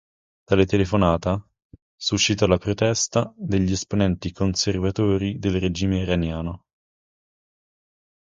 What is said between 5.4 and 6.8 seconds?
regime iraniano.